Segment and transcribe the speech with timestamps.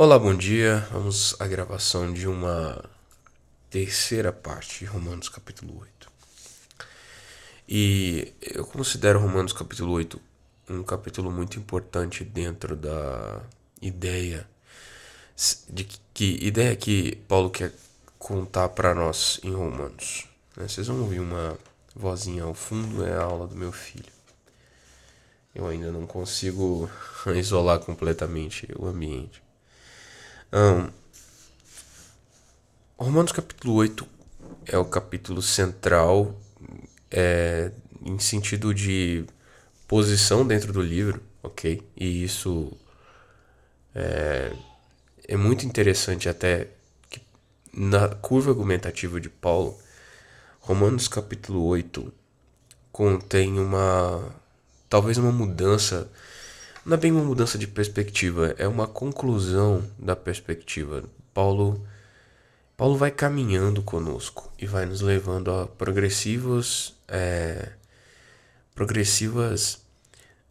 [0.00, 0.86] Olá, bom dia.
[0.92, 2.84] Vamos à gravação de uma
[3.68, 6.12] terceira parte de Romanos capítulo 8.
[7.68, 10.20] E eu considero Romanos capítulo 8
[10.70, 13.42] um capítulo muito importante dentro da
[13.82, 14.48] ideia
[15.68, 17.74] de que ideia que Paulo quer
[18.20, 20.28] contar para nós em Romanos.
[20.56, 20.68] Né?
[20.68, 21.58] Vocês vão ouvir uma
[21.92, 24.12] vozinha ao fundo, é a aula do meu filho.
[25.52, 26.88] Eu ainda não consigo
[27.34, 29.47] isolar completamente o ambiente.
[30.50, 30.88] Um,
[32.96, 34.08] Romanos capítulo 8
[34.64, 36.34] é o capítulo central
[37.10, 37.70] é,
[38.02, 39.26] em sentido de
[39.86, 41.86] posição dentro do livro, ok?
[41.94, 42.72] E isso
[43.94, 44.50] é,
[45.28, 46.68] é muito interessante até
[47.10, 47.20] que
[47.70, 49.78] na curva argumentativa de Paulo,
[50.60, 52.10] Romanos capítulo 8
[52.90, 54.34] contém uma
[54.88, 56.10] talvez uma mudança,
[56.88, 61.04] não é bem uma mudança de perspectiva, é uma conclusão da perspectiva.
[61.34, 61.86] Paulo
[62.78, 67.72] Paulo vai caminhando conosco e vai nos levando a progressivos é,
[68.74, 69.82] progressivas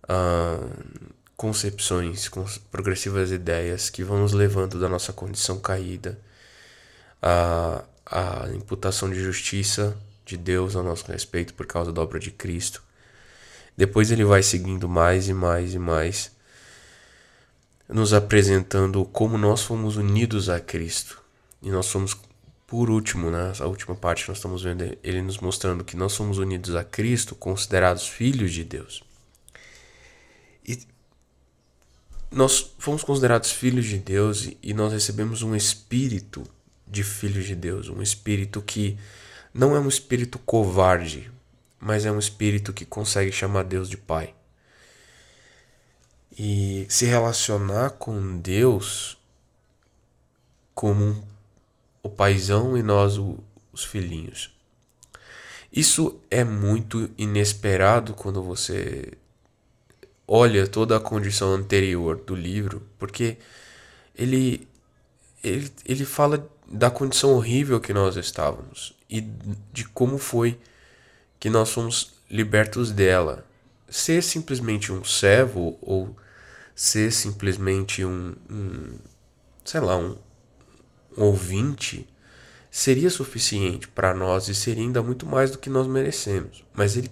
[0.03, 2.29] uh, concepções,
[2.69, 6.19] progressivas ideias que vão nos levando da nossa condição caída
[7.19, 7.83] à,
[8.53, 12.83] imputação de justiça de Deus a nosso respeito por causa da obra de Cristo.
[13.77, 16.31] Depois ele vai seguindo mais e mais e mais,
[17.87, 21.21] nos apresentando como nós fomos unidos a Cristo.
[21.61, 22.17] E nós somos
[22.65, 26.37] por último, né, a última parte nós estamos vendo ele nos mostrando que nós somos
[26.37, 29.03] unidos a Cristo, considerados filhos de Deus.
[30.67, 30.77] E
[32.29, 36.43] nós fomos considerados filhos de Deus e nós recebemos um espírito
[36.85, 38.97] de filhos de Deus, um espírito que
[39.53, 41.31] não é um espírito covarde,
[41.79, 44.33] mas é um espírito que consegue chamar Deus de Pai.
[46.37, 49.17] E se relacionar com Deus
[50.73, 51.27] como
[52.03, 53.39] o paizão e nós o,
[53.73, 54.55] os filhinhos.
[55.71, 59.13] Isso é muito inesperado quando você
[60.27, 63.37] olha toda a condição anterior do livro, porque
[64.15, 64.67] ele,
[65.43, 69.21] ele, ele fala da condição horrível que nós estávamos e
[69.71, 70.59] de como foi
[71.39, 73.45] que nós fomos libertos dela.
[73.89, 76.15] Ser simplesmente um servo ou
[76.75, 78.97] ser simplesmente um, um
[79.63, 80.17] sei lá, um,
[81.15, 82.07] ouvinte
[82.69, 86.63] seria suficiente para nós e seria ainda muito mais do que nós merecemos.
[86.73, 87.11] Mas ele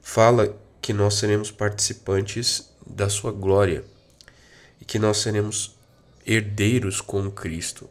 [0.00, 3.84] fala que nós seremos participantes da sua glória
[4.80, 5.76] e que nós seremos
[6.26, 7.88] herdeiros com Cristo.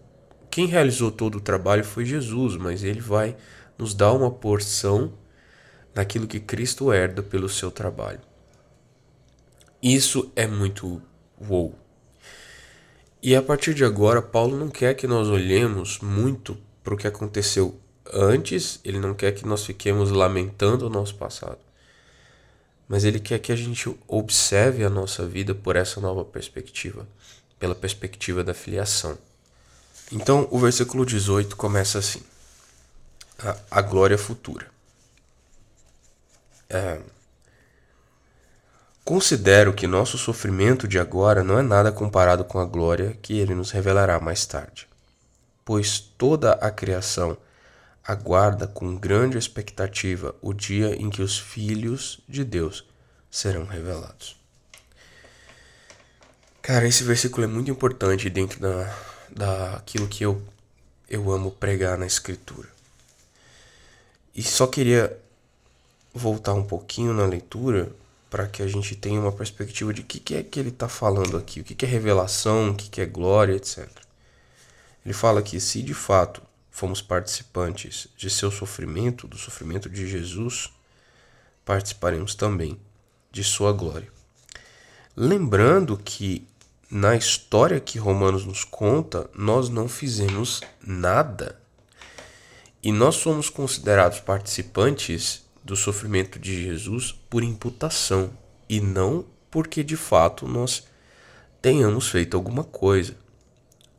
[0.50, 3.36] Quem realizou todo o trabalho foi Jesus, mas ele vai
[3.78, 5.14] nos dar uma porção
[5.98, 8.20] daquilo que Cristo herda pelo seu trabalho.
[9.82, 11.02] Isso é muito
[11.42, 11.74] wow.
[13.20, 17.08] E a partir de agora, Paulo não quer que nós olhemos muito para o que
[17.08, 17.82] aconteceu
[18.14, 21.58] antes, ele não quer que nós fiquemos lamentando o nosso passado.
[22.88, 27.08] Mas ele quer que a gente observe a nossa vida por essa nova perspectiva,
[27.58, 29.18] pela perspectiva da filiação.
[30.12, 32.22] Então, o versículo 18 começa assim:
[33.40, 34.77] a, a glória futura.
[36.70, 37.00] É,
[39.08, 43.56] Considero que nosso sofrimento de agora não é nada comparado com a glória que ele
[43.56, 44.86] nos revelará mais tarde,
[45.64, 47.38] pois toda a criação
[48.04, 52.84] aguarda com grande expectativa o dia em que os filhos de Deus
[53.32, 54.38] serão revelados.
[56.62, 58.94] Cara, esse versículo é muito importante dentro da,
[59.32, 60.42] daquilo que eu,
[61.10, 62.68] eu amo pregar na Escritura.
[64.36, 65.18] E só queria
[66.18, 67.92] voltar um pouquinho na leitura
[68.30, 70.90] para que a gente tenha uma perspectiva de o que, que é que ele está
[70.90, 73.88] falando aqui, o que, que é revelação, o que, que é glória, etc.
[75.06, 80.70] Ele fala que se de fato fomos participantes de seu sofrimento, do sofrimento de Jesus,
[81.64, 82.78] participaremos também
[83.32, 84.10] de sua glória.
[85.16, 86.48] Lembrando que
[86.90, 91.60] na história que Romanos nos conta, nós não fizemos nada.
[92.84, 98.32] E nós somos considerados participantes do sofrimento de Jesus por imputação
[98.70, 100.88] e não porque de fato nós
[101.62, 103.16] tenhamos feito alguma coisa.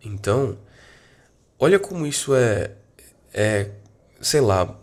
[0.03, 0.59] Então,
[1.59, 2.73] olha como isso é,
[3.35, 3.71] é
[4.19, 4.75] sei lá,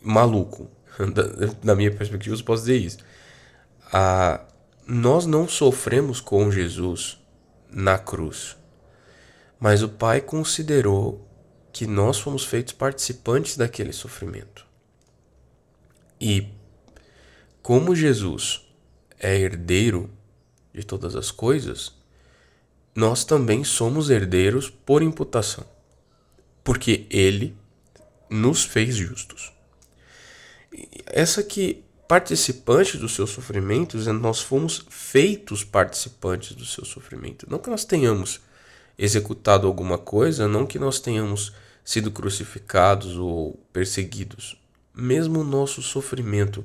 [0.00, 0.68] maluco.
[1.64, 2.98] Da, minha perspectiva, eu posso dizer isso.
[3.90, 4.44] Ah,
[4.86, 7.18] nós não sofremos com Jesus
[7.70, 8.56] na cruz,
[9.58, 11.26] mas o Pai considerou
[11.72, 14.69] que nós fomos feitos participantes daquele sofrimento.
[16.20, 16.48] E
[17.62, 18.66] como Jesus
[19.18, 20.10] é herdeiro
[20.72, 21.94] de todas as coisas,
[22.94, 25.64] nós também somos herdeiros por imputação,
[26.62, 27.56] porque ele
[28.28, 29.52] nos fez justos.
[31.06, 37.46] Essa que participantes dos seus sofrimentos, nós fomos feitos participantes do seu sofrimento.
[37.48, 38.40] Não que nós tenhamos
[38.98, 41.52] executado alguma coisa, não que nós tenhamos
[41.84, 44.60] sido crucificados ou perseguidos.
[44.94, 46.64] Mesmo o nosso sofrimento,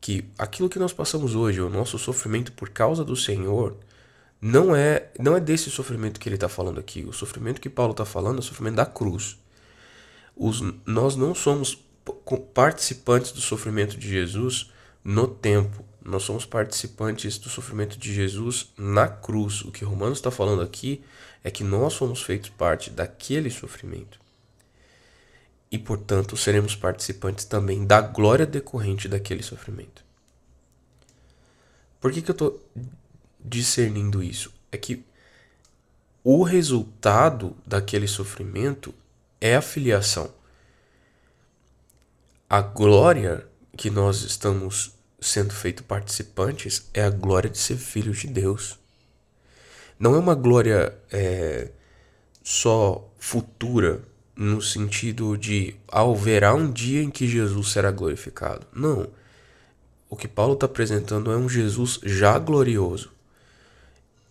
[0.00, 3.76] que aquilo que nós passamos hoje, o nosso sofrimento por causa do Senhor,
[4.40, 7.02] não é não é desse sofrimento que ele está falando aqui.
[7.04, 9.38] O sofrimento que Paulo está falando é o sofrimento da cruz.
[10.36, 11.82] Os, nós não somos
[12.52, 14.70] participantes do sofrimento de Jesus
[15.02, 15.84] no tempo.
[16.04, 19.62] Nós somos participantes do sofrimento de Jesus na cruz.
[19.62, 21.02] O que Romanos está falando aqui
[21.42, 24.18] é que nós fomos feitos parte daquele sofrimento.
[25.74, 30.04] E, portanto, seremos participantes também da glória decorrente daquele sofrimento.
[32.00, 32.64] Por que, que eu estou
[33.44, 34.54] discernindo isso?
[34.70, 35.04] É que
[36.22, 38.94] o resultado daquele sofrimento
[39.40, 40.32] é a filiação.
[42.48, 43.44] A glória
[43.76, 48.78] que nós estamos sendo feito participantes é a glória de ser filhos de Deus.
[49.98, 51.72] Não é uma glória é,
[52.44, 58.66] só futura, no sentido de haverá um dia em que Jesus será glorificado.
[58.72, 59.08] Não.
[60.10, 63.10] O que Paulo está apresentando é um Jesus já glorioso.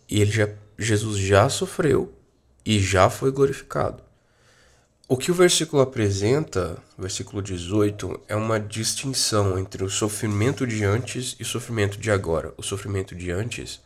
[0.08, 0.48] E ele já,
[0.78, 2.12] Jesus já sofreu
[2.64, 4.02] e já foi glorificado.
[5.06, 11.36] O que o versículo apresenta, versículo 18, é uma distinção entre o sofrimento de antes
[11.38, 12.54] e o sofrimento de agora.
[12.56, 13.82] O sofrimento de antes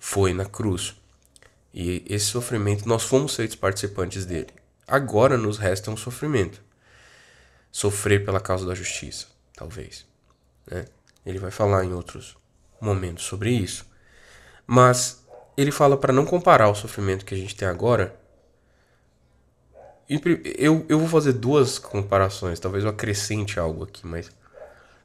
[0.00, 0.96] foi na cruz.
[1.72, 4.48] E esse sofrimento, nós fomos feitos participantes dele.
[4.86, 6.60] Agora nos resta um sofrimento.
[7.70, 10.06] Sofrer pela causa da justiça, talvez.
[10.70, 10.84] Né?
[11.24, 12.36] Ele vai falar em outros
[12.80, 13.86] momentos sobre isso.
[14.66, 15.24] Mas
[15.56, 18.20] ele fala para não comparar o sofrimento que a gente tem agora
[20.58, 24.30] eu, eu vou fazer duas comparações, talvez eu acrescente algo aqui, mas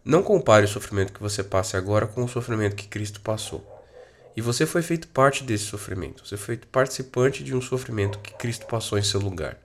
[0.04, 3.66] não compare o sofrimento que você passe agora com o sofrimento que Cristo passou.
[4.36, 8.66] E você foi feito parte desse sofrimento, você foi participante de um sofrimento que Cristo
[8.66, 9.58] passou em seu lugar.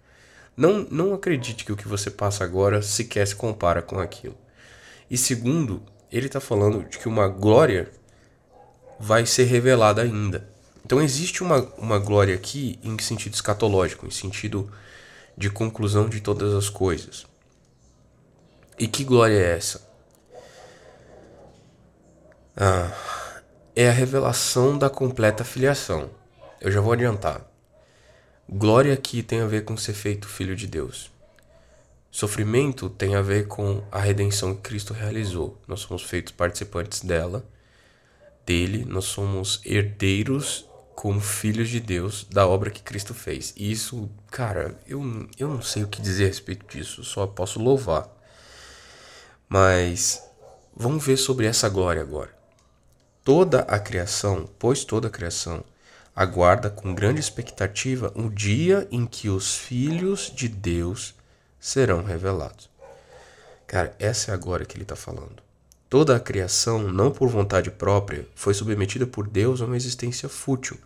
[0.56, 4.36] Não, não acredite que o que você passa agora sequer se compara com aquilo.
[5.10, 7.90] E segundo, ele está falando de que uma glória
[8.98, 10.48] vai ser revelada ainda.
[10.84, 14.70] Então existe uma, uma glória aqui em sentido escatológico, em sentido
[15.36, 17.26] de conclusão de todas as coisas.
[18.78, 19.90] E que glória é essa?
[22.56, 22.92] Ah,
[23.74, 26.10] é a revelação da completa filiação.
[26.60, 27.51] Eu já vou adiantar.
[28.48, 31.10] Glória aqui tem a ver com ser feito filho de Deus.
[32.10, 35.58] Sofrimento tem a ver com a redenção que Cristo realizou.
[35.66, 37.46] Nós somos feitos participantes dela,
[38.44, 43.54] dele, nós somos herdeiros como filhos de Deus da obra que Cristo fez.
[43.56, 45.00] E isso, cara, eu,
[45.38, 48.08] eu não sei o que dizer a respeito disso, só posso louvar.
[49.48, 50.22] Mas
[50.76, 52.36] vamos ver sobre essa glória agora.
[53.24, 55.64] Toda a criação, pois toda a criação,
[56.14, 61.14] aguarda com grande expectativa o dia em que os filhos de Deus
[61.58, 62.68] serão revelados.
[63.66, 65.42] Cara, essa é a glória que ele está falando.
[65.88, 70.78] Toda a criação, não por vontade própria, foi submetida por Deus a uma existência fútil,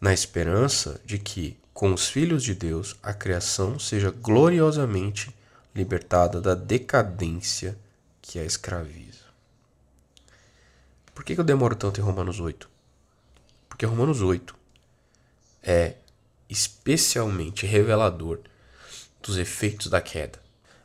[0.00, 5.34] na esperança de que, com os filhos de Deus, a criação seja gloriosamente
[5.74, 7.76] libertada da decadência
[8.20, 9.28] que a escraviza.
[11.14, 12.77] Por que eu demoro tanto em Romanos 8?
[13.78, 14.56] Porque Romanos 8
[15.62, 15.94] é
[16.50, 18.40] especialmente revelador
[19.22, 20.40] dos efeitos da queda.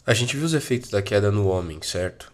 [0.06, 2.32] A gente viu os efeitos da queda no homem, certo?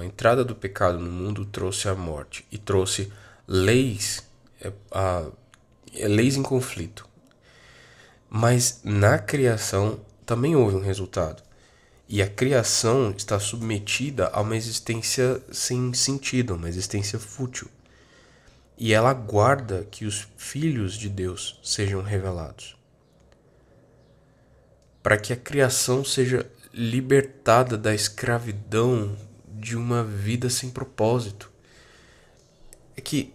[0.00, 3.12] a entrada do pecado no mundo trouxe a morte e trouxe
[3.46, 4.22] leis,
[4.58, 5.26] é, a,
[5.94, 7.06] é, leis em conflito.
[8.30, 11.42] Mas na criação também houve um resultado.
[12.08, 17.68] E a criação está submetida a uma existência sem sentido, uma existência fútil.
[18.76, 22.76] E ela aguarda que os filhos de Deus sejam revelados.
[25.02, 29.16] Para que a criação seja libertada da escravidão
[29.46, 31.50] de uma vida sem propósito.
[32.96, 33.32] É que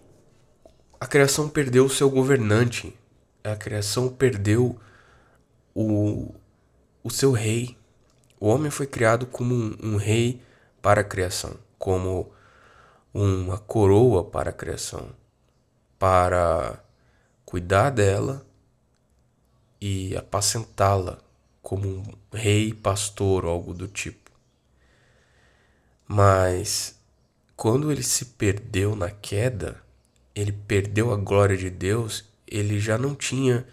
[1.00, 2.94] a criação perdeu o seu governante,
[3.44, 4.78] a criação perdeu
[5.74, 6.36] o,
[7.02, 7.78] o seu rei.
[8.40, 10.42] O homem foi criado como um, um rei
[10.82, 12.32] para a criação, como
[13.14, 15.10] uma coroa para a criação,
[16.00, 16.82] para
[17.46, 18.46] cuidar dela
[19.80, 21.20] e apacentá-la
[21.62, 22.04] como um
[22.34, 24.32] rei pastor ou algo do tipo.
[26.08, 26.98] Mas
[27.56, 29.80] quando ele se perdeu na queda,
[30.34, 33.66] ele perdeu a glória de Deus ele já não tinha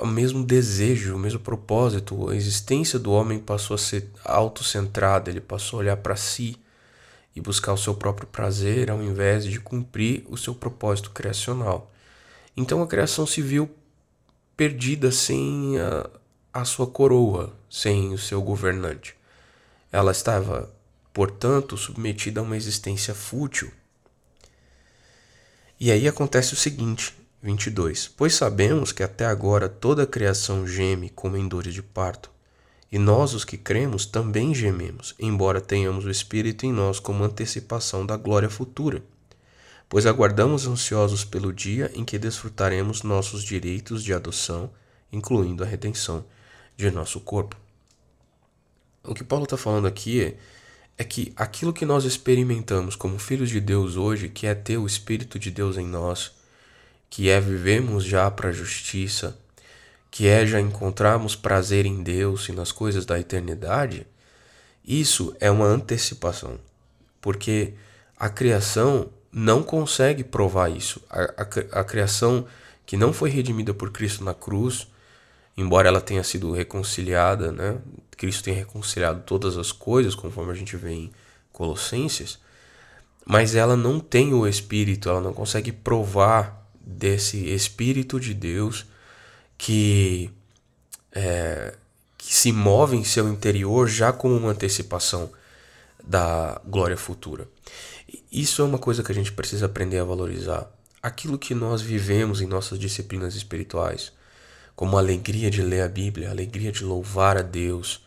[0.00, 2.28] o mesmo desejo, o mesmo propósito.
[2.28, 6.59] A existência do homem passou a ser autocentrada, ele passou a olhar para si
[7.34, 11.90] e buscar o seu próprio prazer ao invés de cumprir o seu propósito criacional.
[12.56, 13.70] Então a criação se viu
[14.56, 16.10] perdida sem a,
[16.52, 19.14] a sua coroa, sem o seu governante.
[19.92, 20.70] Ela estava,
[21.12, 23.70] portanto, submetida a uma existência fútil.
[25.78, 28.08] E aí acontece o seguinte: 22.
[28.08, 32.30] Pois sabemos que até agora toda a criação geme como em dores de parto.
[32.92, 38.04] E nós, os que cremos, também gememos, embora tenhamos o Espírito em nós como antecipação
[38.04, 39.02] da glória futura.
[39.88, 44.70] Pois aguardamos ansiosos pelo dia em que desfrutaremos nossos direitos de adoção,
[45.12, 46.24] incluindo a redenção
[46.76, 47.56] de nosso corpo.
[49.04, 50.36] O que Paulo está falando aqui é,
[50.98, 54.86] é que aquilo que nós experimentamos como filhos de Deus hoje, que é ter o
[54.86, 56.32] Espírito de Deus em nós,
[57.08, 59.38] que é vivemos já para a justiça,
[60.10, 64.06] que é já encontrarmos prazer em Deus e nas coisas da eternidade,
[64.84, 66.58] isso é uma antecipação,
[67.20, 67.74] porque
[68.18, 71.00] a criação não consegue provar isso.
[71.08, 72.46] A, a, a, criação
[72.84, 74.88] que não foi redimida por Cristo na cruz,
[75.56, 77.78] embora ela tenha sido reconciliada, né?
[78.16, 81.12] Cristo tenha reconciliado todas as coisas, conforme a gente vê em
[81.52, 82.38] Colossenses,
[83.24, 88.86] mas ela não tem o Espírito, ela não consegue provar desse Espírito de Deus
[89.60, 90.30] que,
[91.12, 91.76] é,
[92.16, 95.30] que se move em seu interior já como uma antecipação
[96.02, 97.46] da glória futura.
[98.32, 100.66] Isso é uma coisa que a gente precisa aprender a valorizar.
[101.02, 104.12] Aquilo que nós vivemos em nossas disciplinas espirituais,
[104.74, 108.02] como a alegria de ler a Bíblia, a alegria de louvar a Deus,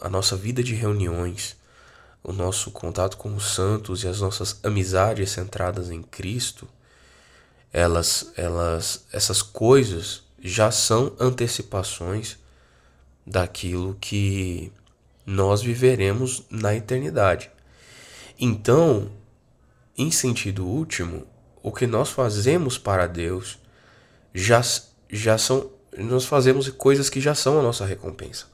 [0.00, 1.56] a nossa vida de reuniões,
[2.22, 6.68] o nosso contato com os santos e as nossas amizades centradas em Cristo,
[7.72, 12.38] elas, elas, essas coisas já são antecipações
[13.26, 14.70] daquilo que
[15.24, 17.50] nós viveremos na eternidade.
[18.38, 19.10] Então,
[19.96, 21.26] em sentido último,
[21.62, 23.58] o que nós fazemos para Deus
[24.34, 24.60] já,
[25.10, 25.70] já são.
[25.96, 28.46] Nós fazemos coisas que já são a nossa recompensa.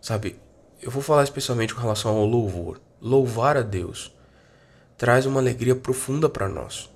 [0.00, 0.38] Sabe,
[0.82, 2.80] eu vou falar especialmente com relação ao louvor.
[3.00, 4.14] Louvar a Deus
[4.98, 6.90] traz uma alegria profunda para nós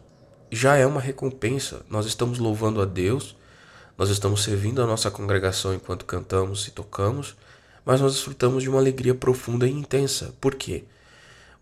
[0.55, 1.85] já é uma recompensa.
[1.91, 3.37] Nós estamos louvando a Deus,
[3.97, 7.37] nós estamos servindo a nossa congregação enquanto cantamos e tocamos,
[7.85, 10.35] mas nós desfrutamos de uma alegria profunda e intensa.
[10.41, 10.85] Por quê?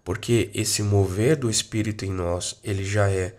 [0.05, 3.35] Porque esse mover do Espírito em nós, ele já é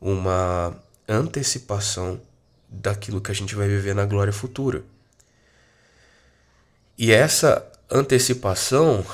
[0.00, 0.76] uma
[1.08, 2.20] antecipação
[2.68, 4.82] daquilo que a gente vai viver na glória futura.
[6.96, 9.04] E essa antecipação,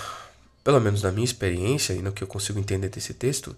[0.62, 3.56] pelo menos na minha experiência e no que eu consigo entender desse texto,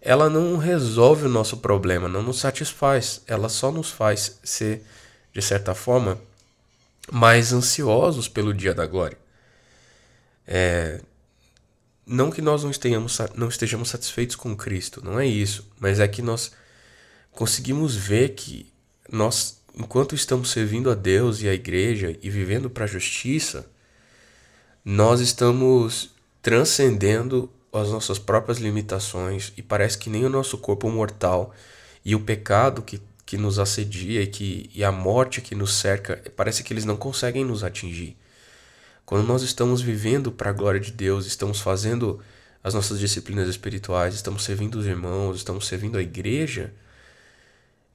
[0.00, 3.22] ela não resolve o nosso problema, não nos satisfaz.
[3.26, 4.82] Ela só nos faz ser,
[5.32, 6.18] de certa forma,
[7.10, 9.18] mais ansiosos pelo dia da glória.
[10.46, 11.00] É,
[12.06, 16.06] não que nós não, estejamos, não estejamos satisfeitos com Cristo, não é isso, mas é
[16.06, 16.52] que nós
[17.32, 18.72] conseguimos ver que
[19.10, 23.68] nós, enquanto estamos servindo a Deus e a igreja e vivendo para a justiça,
[24.84, 26.10] nós estamos
[26.40, 31.54] transcendendo as nossas próprias limitações e parece que nem o nosso corpo mortal
[32.04, 36.22] e o pecado que, que nos assedia e, que, e a morte que nos cerca,
[36.36, 38.16] parece que eles não conseguem nos atingir.
[39.04, 42.20] Quando nós estamos vivendo para a glória de Deus, estamos fazendo
[42.62, 46.72] as nossas disciplinas espirituais, estamos servindo os irmãos, estamos servindo a igreja,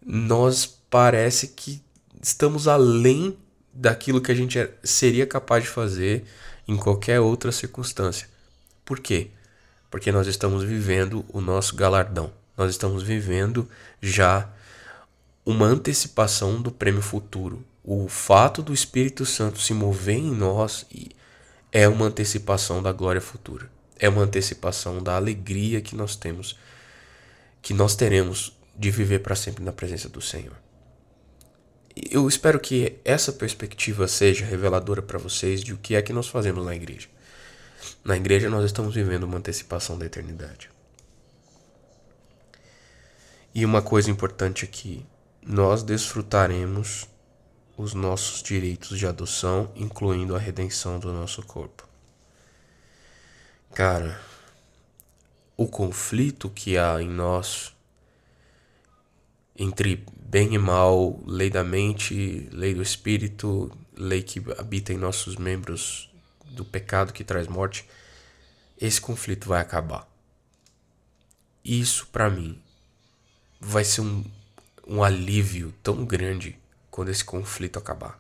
[0.06, 1.82] nós parece que
[2.22, 3.38] estamos além
[3.74, 6.24] daquilo que a gente é, seria capaz de fazer
[6.68, 8.28] em qualquer outra circunstância.
[8.86, 9.32] Por quê?
[9.92, 12.32] Porque nós estamos vivendo o nosso galardão.
[12.56, 13.68] Nós estamos vivendo
[14.02, 14.50] já
[15.46, 17.64] uma antecipação do prêmio futuro.
[17.84, 20.86] O fato do Espírito Santo se mover em nós
[21.72, 23.70] é uma antecipação da glória futura.
[24.00, 26.58] É uma antecipação da alegria que nós temos,
[27.62, 30.56] que nós teremos de viver para sempre na presença do Senhor.
[32.10, 36.30] Eu espero que essa perspectiva seja reveladora para vocês de o que é que nós
[36.30, 37.10] fazemos na igreja.
[38.04, 40.70] Na igreja nós estamos vivendo uma antecipação da eternidade.
[43.54, 45.06] E uma coisa importante aqui,
[45.42, 47.08] nós desfrutaremos
[47.78, 51.88] os nossos direitos de adoção, incluindo a redenção do nosso corpo.
[53.74, 54.20] Cara,
[55.58, 57.74] o conflito que há em nós
[59.56, 65.36] entre bem e mal, lei da mente, lei do espírito, lei que habita em nossos
[65.36, 66.11] membros
[66.52, 67.88] do pecado que traz morte,
[68.80, 70.08] esse conflito vai acabar.
[71.64, 72.62] Isso para mim
[73.60, 74.26] vai ser um,
[74.88, 76.58] um alívio tão grande
[76.90, 78.20] quando esse conflito acabar.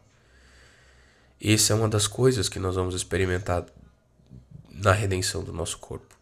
[1.43, 3.65] Essa é uma das coisas que nós vamos experimentar
[4.69, 6.15] na redenção do nosso corpo.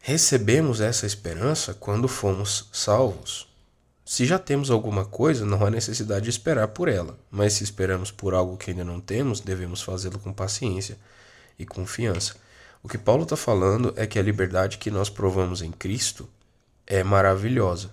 [0.00, 3.48] Recebemos essa esperança quando fomos salvos.
[4.04, 8.10] Se já temos alguma coisa, não há necessidade de esperar por ela, mas se esperamos
[8.10, 10.98] por algo que ainda não temos, devemos fazê-lo com paciência
[11.58, 12.36] e confiança.
[12.82, 16.28] O que Paulo está falando é que a liberdade que nós provamos em Cristo
[16.86, 17.90] é maravilhosa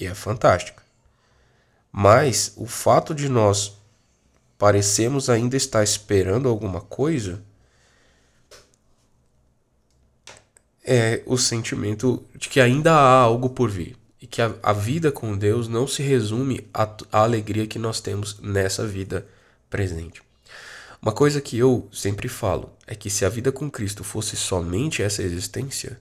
[0.00, 0.82] e é fantástica.
[1.92, 3.76] Mas o fato de nós
[4.56, 7.42] parecemos ainda estar esperando alguma coisa
[10.82, 15.12] é o sentimento de que ainda há algo por vir e que a, a vida
[15.12, 19.24] com Deus não se resume à, à alegria que nós temos nessa vida
[19.70, 20.20] presente.
[21.00, 25.00] Uma coisa que eu sempre falo é que se a vida com Cristo fosse somente
[25.00, 26.00] essa existência,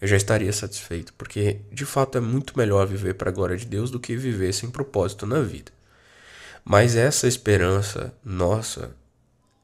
[0.00, 3.66] eu já estaria satisfeito, porque de fato é muito melhor viver para a glória de
[3.66, 5.70] Deus do que viver sem propósito na vida.
[6.64, 8.96] Mas essa esperança nossa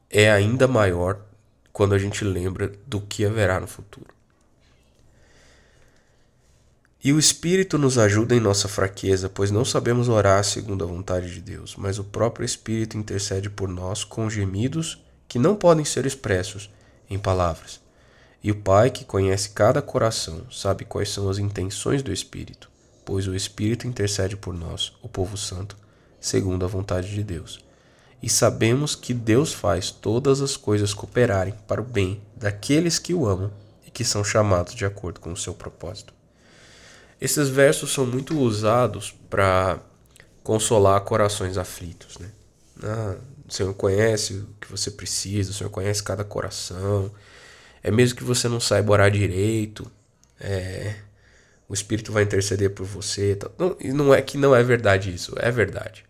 [0.08, 1.18] é ainda maior
[1.72, 4.15] quando a gente lembra do que haverá no futuro.
[7.06, 11.32] E o Espírito nos ajuda em nossa fraqueza, pois não sabemos orar segundo a vontade
[11.32, 16.04] de Deus, mas o próprio Espírito intercede por nós com gemidos que não podem ser
[16.04, 16.68] expressos
[17.08, 17.80] em palavras.
[18.42, 22.68] E o Pai, que conhece cada coração, sabe quais são as intenções do Espírito,
[23.04, 25.76] pois o Espírito intercede por nós, o povo santo,
[26.18, 27.60] segundo a vontade de Deus.
[28.20, 33.28] E sabemos que Deus faz todas as coisas cooperarem para o bem daqueles que o
[33.28, 33.52] amam
[33.86, 36.15] e que são chamados de acordo com o seu propósito.
[37.20, 39.78] Esses versos são muito usados para
[40.42, 42.18] consolar corações aflitos.
[42.18, 42.30] Né?
[42.82, 43.16] Ah,
[43.48, 47.10] o Senhor conhece o que você precisa, o Senhor conhece cada coração.
[47.82, 49.90] É mesmo que você não saiba orar direito,
[50.40, 50.96] é,
[51.68, 53.38] o Espírito vai interceder por você.
[53.58, 56.04] Não, não é que não é verdade isso, é verdade.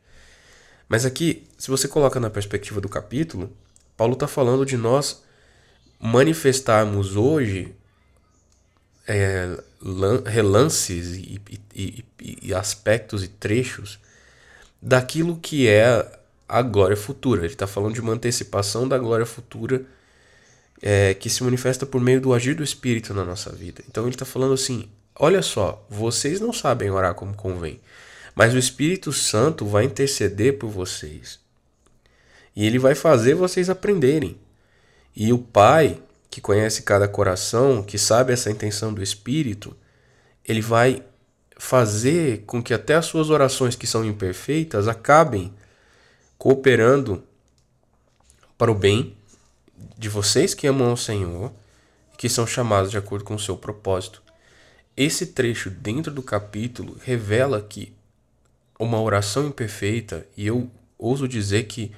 [0.88, 3.50] Mas aqui, se você coloca na perspectiva do capítulo,
[3.96, 5.22] Paulo está falando de nós
[5.98, 7.74] manifestarmos hoje
[9.06, 9.58] é,
[10.24, 11.40] relances e,
[11.74, 13.98] e, e, e, aspectos e trechos
[14.80, 17.42] daquilo que é a glória futura.
[17.42, 19.84] Ele está falando de uma antecipação da glória futura
[20.82, 23.82] é, que se manifesta por meio do agir do Espírito na nossa vida.
[23.88, 27.80] Então ele está falando assim: olha só, vocês não sabem orar como convém,
[28.34, 31.38] mas o Espírito Santo vai interceder por vocês.
[32.54, 34.38] E ele vai fazer vocês aprenderem.
[35.14, 36.00] E o Pai
[36.36, 39.74] que conhece cada coração, que sabe essa intenção do Espírito,
[40.44, 41.02] ele vai
[41.56, 45.50] fazer com que até as suas orações que são imperfeitas acabem
[46.36, 47.24] cooperando
[48.58, 49.16] para o bem
[49.96, 51.50] de vocês que amam o Senhor
[52.12, 54.22] e que são chamados de acordo com o seu propósito.
[54.94, 57.96] Esse trecho dentro do capítulo revela que
[58.78, 61.92] uma oração imperfeita, e eu ouso dizer que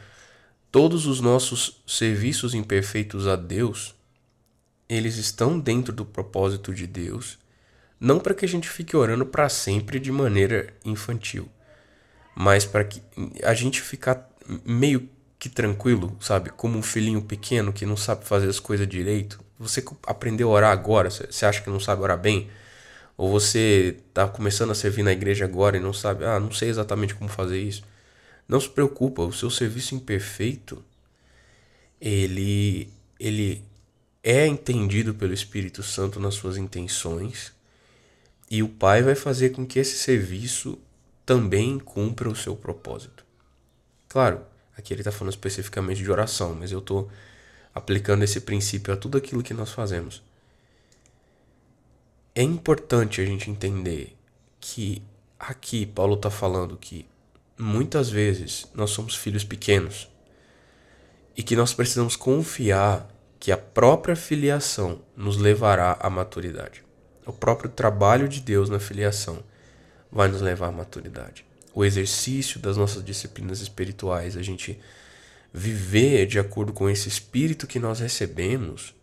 [0.70, 3.97] todos os nossos serviços imperfeitos a Deus
[4.88, 7.38] eles estão dentro do propósito de Deus,
[8.00, 11.48] não para que a gente fique orando para sempre de maneira infantil,
[12.34, 13.02] mas para que
[13.42, 14.28] a gente ficar
[14.64, 16.50] meio que tranquilo, sabe?
[16.50, 19.40] Como um filhinho pequeno que não sabe fazer as coisas direito.
[19.58, 22.48] Você aprendeu a orar agora, você acha que não sabe orar bem?
[23.16, 26.68] Ou você está começando a servir na igreja agora e não sabe, ah, não sei
[26.68, 27.82] exatamente como fazer isso.
[28.48, 30.82] Não se preocupa, o seu serviço imperfeito,
[32.00, 32.88] ele
[33.20, 33.64] ele
[34.22, 37.52] é entendido pelo Espírito Santo nas suas intenções,
[38.50, 40.78] e o Pai vai fazer com que esse serviço
[41.24, 43.24] também cumpra o seu propósito.
[44.08, 44.40] Claro,
[44.76, 47.10] aqui ele está falando especificamente de oração, mas eu estou
[47.74, 50.22] aplicando esse princípio a tudo aquilo que nós fazemos.
[52.34, 54.16] É importante a gente entender
[54.58, 55.02] que
[55.38, 57.06] aqui Paulo está falando que
[57.58, 60.08] muitas vezes nós somos filhos pequenos
[61.36, 63.08] e que nós precisamos confiar
[63.40, 66.84] que a própria filiação nos levará à maturidade.
[67.24, 69.42] O próprio trabalho de Deus na filiação
[70.10, 71.44] vai nos levar à maturidade.
[71.74, 74.80] O exercício das nossas disciplinas espirituais, a gente
[75.52, 78.94] viver de acordo com esse espírito que nós recebemos,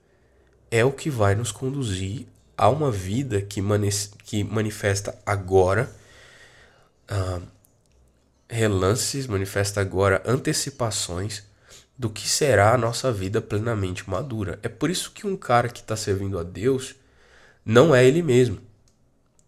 [0.69, 2.25] é o que vai nos conduzir
[2.57, 3.61] a uma vida que,
[4.23, 5.89] que manifesta agora
[7.09, 7.41] uh,
[8.49, 11.43] relances, manifesta agora antecipações
[11.97, 14.59] do que será a nossa vida plenamente madura.
[14.61, 16.95] É por isso que um cara que está servindo a Deus
[17.65, 18.59] não é ele mesmo.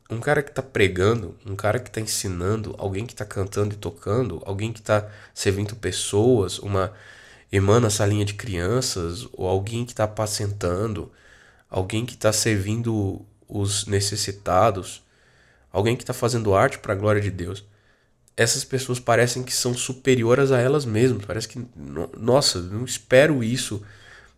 [0.10, 3.78] Um cara que está pregando, um cara que está ensinando, alguém que está cantando e
[3.78, 6.94] tocando, alguém que está servindo pessoas, uma
[7.52, 11.12] irmã na salinha de crianças, ou alguém que está apacentando,
[11.70, 15.04] alguém que está servindo os necessitados,
[15.72, 17.66] alguém que está fazendo arte para a glória de Deus,
[18.38, 21.26] essas pessoas parecem que são superiores a elas mesmas.
[21.26, 21.62] Parece que,
[22.18, 23.82] nossa, não espero isso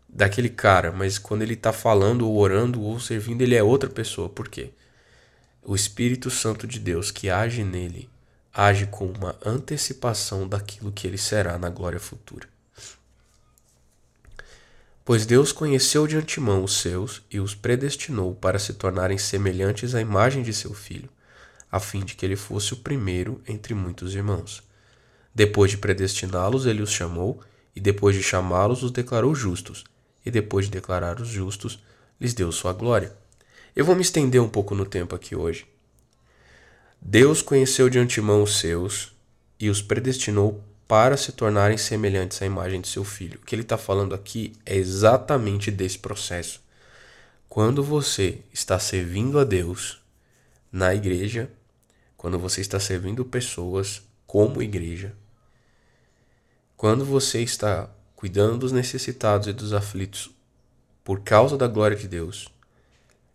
[0.07, 4.29] daquele cara, mas quando ele está falando ou orando ou servindo, ele é outra pessoa.
[4.29, 4.71] Por quê?
[5.62, 8.09] O Espírito Santo de Deus que age nele
[8.53, 12.47] age com uma antecipação daquilo que ele será na glória futura.
[15.05, 20.01] Pois Deus conheceu de antemão os seus e os predestinou para se tornarem semelhantes à
[20.01, 21.09] imagem de seu filho,
[21.71, 24.63] a fim de que ele fosse o primeiro entre muitos irmãos.
[25.34, 27.41] Depois de predestiná-los, ele os chamou,
[27.75, 29.84] e depois de chamá-los, os declarou justos,
[30.25, 31.79] e depois de declarar os justos,
[32.19, 33.15] lhes deu sua glória.
[33.75, 35.65] Eu vou me estender um pouco no tempo aqui hoje.
[37.01, 39.13] Deus conheceu de antemão os seus
[39.60, 43.39] e os predestinou para se tornarem semelhantes à imagem de seu filho.
[43.39, 46.62] O que ele está falando aqui é exatamente desse processo.
[47.47, 50.01] Quando você está servindo a Deus
[50.71, 51.49] na igreja,
[52.19, 55.15] quando você está servindo pessoas como igreja,
[56.75, 60.29] quando você está cuidando dos necessitados e dos aflitos
[61.01, 62.49] por causa da glória de Deus,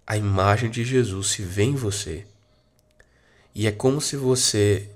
[0.06, 2.26] a imagem de Jesus se vê em você
[3.54, 4.90] e é como se você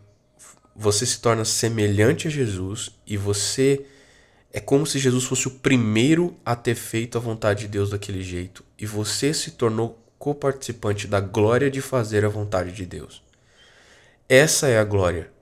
[0.77, 3.87] você se torna semelhante a Jesus e você
[4.53, 8.23] é como se Jesus fosse o primeiro a ter feito a vontade de Deus daquele
[8.23, 13.27] jeito e você se tornou coparticipante da glória de fazer a vontade de Deus.
[14.31, 15.33] Essa é a glória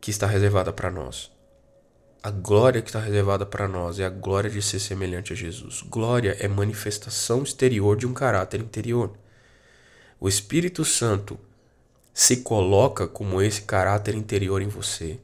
[0.00, 1.28] que está reservada para nós.
[2.22, 5.82] A glória que está reservada para nós é a glória de ser semelhante a Jesus.
[5.82, 9.18] Glória é manifestação exterior de um caráter interior.
[10.20, 11.36] O Espírito Santo
[12.14, 15.18] se coloca como esse caráter interior em você.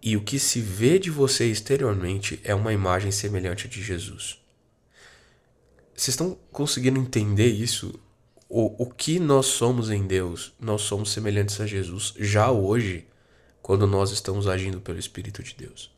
[0.00, 4.40] E o que se vê de você exteriormente é uma imagem semelhante a de Jesus.
[5.96, 7.98] Vocês estão conseguindo entender isso?
[8.50, 13.06] O, o que nós somos em Deus, nós somos semelhantes a Jesus já hoje,
[13.62, 15.90] quando nós estamos agindo pelo Espírito de Deus.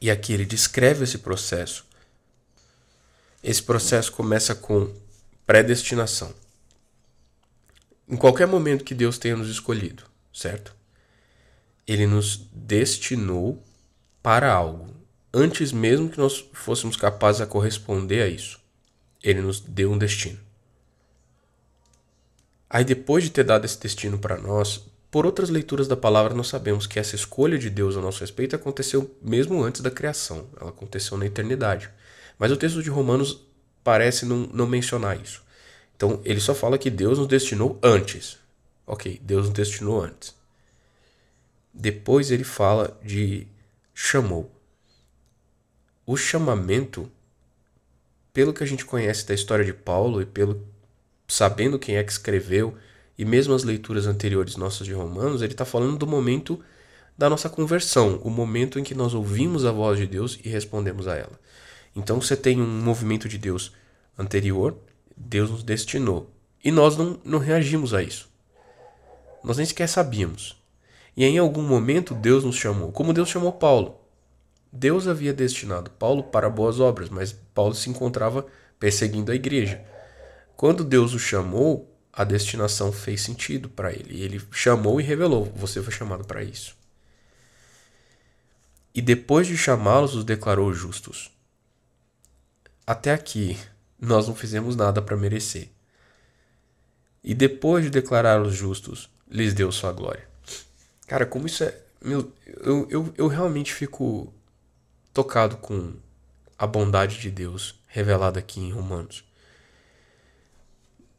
[0.00, 1.86] E aqui ele descreve esse processo.
[3.42, 4.90] Esse processo começa com
[5.46, 6.34] predestinação
[8.08, 10.74] em qualquer momento que Deus tenha nos escolhido, certo?
[11.86, 13.62] Ele nos destinou
[14.22, 14.94] para algo,
[15.32, 18.60] antes mesmo que nós fôssemos capazes a corresponder a isso.
[19.22, 20.43] Ele nos deu um destino.
[22.74, 26.48] Aí depois de ter dado esse destino para nós, por outras leituras da palavra nós
[26.48, 30.70] sabemos que essa escolha de Deus a nosso respeito aconteceu mesmo antes da criação, ela
[30.70, 31.88] aconteceu na eternidade.
[32.36, 33.46] Mas o texto de Romanos
[33.84, 35.40] parece não, não mencionar isso.
[35.94, 38.38] Então ele só fala que Deus nos destinou antes.
[38.84, 40.34] Ok, Deus nos destinou antes.
[41.72, 43.46] Depois ele fala de
[43.94, 44.50] chamou.
[46.04, 47.08] O chamamento,
[48.32, 50.73] pelo que a gente conhece da história de Paulo e pelo
[51.26, 52.76] sabendo quem é que escreveu
[53.16, 56.60] e mesmo as leituras anteriores nossas de Romanos, ele está falando do momento
[57.16, 61.06] da nossa conversão, o momento em que nós ouvimos a voz de Deus e respondemos
[61.06, 61.38] a ela.
[61.94, 63.72] Então você tem um movimento de Deus
[64.18, 64.76] anterior,
[65.16, 66.30] Deus nos destinou.
[66.62, 68.28] E nós não, não reagimos a isso.
[69.44, 70.60] Nós nem sequer sabíamos.
[71.16, 74.00] E em algum momento Deus nos chamou, como Deus chamou Paulo.
[74.72, 78.44] Deus havia destinado Paulo para boas obras, mas Paulo se encontrava
[78.80, 79.80] perseguindo a igreja.
[80.56, 84.22] Quando Deus o chamou, a destinação fez sentido para ele.
[84.22, 86.76] Ele chamou e revelou: Você foi chamado para isso.
[88.94, 91.32] E depois de chamá-los, os declarou justos.
[92.86, 93.58] Até aqui,
[93.98, 95.70] nós não fizemos nada para merecer.
[97.22, 100.28] E depois de declarar os justos, lhes deu sua glória.
[101.06, 101.76] Cara, como isso é.
[102.00, 104.32] Meu, eu, eu, eu realmente fico
[105.12, 105.94] tocado com
[106.58, 109.24] a bondade de Deus revelada aqui em Romanos.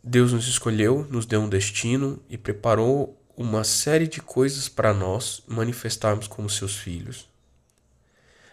[0.07, 5.41] Deus nos escolheu, nos deu um destino e preparou uma série de coisas para nós
[5.47, 7.27] manifestarmos como seus filhos.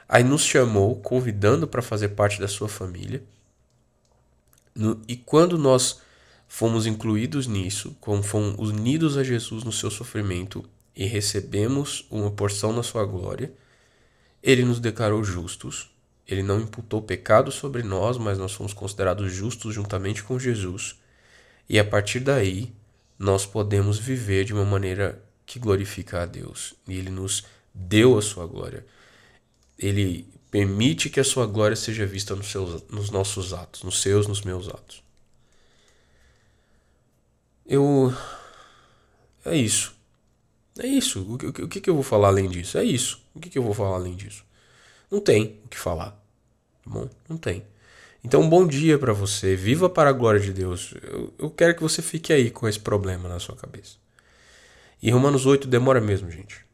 [0.08, 3.22] Aí nos chamou, convidando para fazer parte da sua família.
[4.74, 6.00] No, e quando nós
[6.48, 10.64] fomos incluídos nisso, como fomos unidos a Jesus no seu sofrimento
[10.96, 13.52] e recebemos uma porção na sua glória,
[14.42, 15.90] ele nos declarou justos.
[16.26, 21.01] Ele não imputou pecado sobre nós, mas nós fomos considerados justos juntamente com Jesus.
[21.72, 22.72] E a partir daí,
[23.18, 26.74] nós podemos viver de uma maneira que glorifica a Deus.
[26.86, 28.86] E ele nos deu a sua glória.
[29.76, 34.26] Ele Permite que a sua glória seja vista nos, seus, nos nossos atos, nos seus,
[34.26, 35.02] nos meus atos.
[37.64, 38.14] Eu.
[39.46, 39.94] É isso.
[40.78, 41.22] É isso.
[41.22, 42.76] O que, o que, eu vou falar além disso?
[42.76, 43.24] É isso.
[43.34, 44.44] O que, que eu vou falar além disso?
[45.10, 46.10] Não tem o que falar.
[46.10, 47.08] Tá bom?
[47.26, 47.64] Não tem.
[48.24, 49.56] Então, bom dia para você.
[49.56, 50.94] Viva para a glória de Deus.
[51.02, 53.96] Eu, eu quero que você fique aí com esse problema na sua cabeça.
[55.02, 56.64] E Romanos 8 demora mesmo, gente.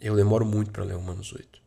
[0.00, 1.58] Eu demoro muito para ler Romanos 8.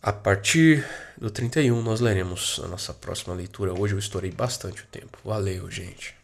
[0.00, 0.86] A partir
[1.18, 3.72] do 31 nós leremos a nossa próxima leitura.
[3.72, 5.18] Hoje eu estourei bastante o tempo.
[5.24, 6.14] Valeu, gente.